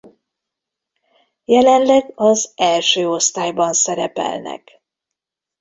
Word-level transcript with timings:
Jelenleg 1.45 2.11
az 2.15 2.51
első 2.55 3.09
osztályban 3.09 3.73
szerepelnek. 3.73 4.81